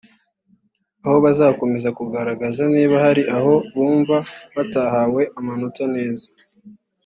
[1.05, 4.17] aho bazakomeza kugaragaza niba hari aho bumva
[4.55, 6.27] batahawe amanota neza